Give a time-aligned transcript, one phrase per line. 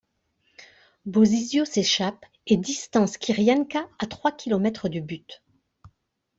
[1.05, 5.43] Bosisio s'échappe et distance Kyrienka à trois kilomètres du but.